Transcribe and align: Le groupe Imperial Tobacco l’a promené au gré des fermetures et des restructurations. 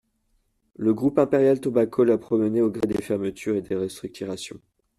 Le 0.77 0.95
groupe 0.95 1.19
Imperial 1.19 1.61
Tobacco 1.61 2.03
l’a 2.03 2.17
promené 2.17 2.59
au 2.63 2.71
gré 2.71 2.87
des 2.87 3.03
fermetures 3.03 3.55
et 3.57 3.61
des 3.61 3.75
restructurations. 3.75 4.59